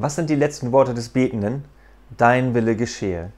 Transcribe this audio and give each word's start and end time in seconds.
Was 0.00 0.14
sind 0.14 0.30
die 0.30 0.36
letzten 0.36 0.70
Worte 0.70 0.94
des 0.94 1.08
Betenden? 1.08 1.64
Dein 2.16 2.54
Wille 2.54 2.76
geschehe. 2.76 3.32